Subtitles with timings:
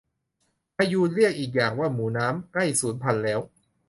[0.75, 3.39] พะยูน เรียกอีกอย่างว่าหมูน้ำ ใกล้สูญพันธุ์แล้ว